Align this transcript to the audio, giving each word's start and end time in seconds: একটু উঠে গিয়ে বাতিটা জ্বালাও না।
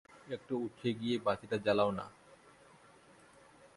একটু 0.27 0.53
উঠে 0.65 0.89
গিয়ে 0.93 1.15
বাতিটা 1.25 1.57
জ্বালাও 1.57 1.91
না। 1.91 2.05